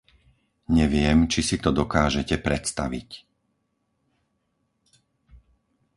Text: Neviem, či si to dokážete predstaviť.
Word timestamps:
Neviem, 0.77 1.17
či 1.31 1.41
si 1.49 1.57
to 1.63 1.69
dokážete 1.79 2.33
predstaviť. 2.41 3.21